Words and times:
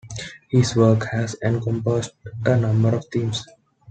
His 0.49 0.75
work 0.75 1.05
has 1.11 1.35
encompassed 1.43 2.13
a 2.45 2.57
number 2.57 2.89
of 2.95 3.05
themes. 3.13 3.45